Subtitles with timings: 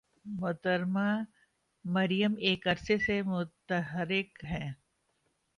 [0.25, 1.09] محترمہ
[1.85, 4.69] مریم ایک عرصہ سے متحرک ہیں۔